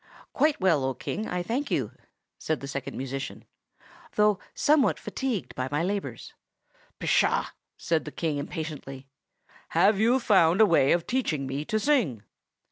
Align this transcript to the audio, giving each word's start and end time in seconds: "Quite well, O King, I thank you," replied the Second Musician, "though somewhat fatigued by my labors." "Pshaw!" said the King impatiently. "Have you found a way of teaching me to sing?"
"Quite 0.33 0.59
well, 0.59 0.83
O 0.83 0.95
King, 0.95 1.27
I 1.27 1.43
thank 1.43 1.69
you," 1.69 1.91
replied 2.41 2.61
the 2.61 2.67
Second 2.67 2.97
Musician, 2.97 3.45
"though 4.15 4.39
somewhat 4.55 4.97
fatigued 4.97 5.53
by 5.53 5.67
my 5.69 5.83
labors." 5.83 6.33
"Pshaw!" 6.97 7.49
said 7.77 8.05
the 8.05 8.11
King 8.11 8.37
impatiently. 8.37 9.05
"Have 9.69 9.99
you 9.99 10.19
found 10.19 10.59
a 10.59 10.65
way 10.65 10.91
of 10.91 11.05
teaching 11.05 11.45
me 11.45 11.65
to 11.65 11.79
sing?" 11.79 12.23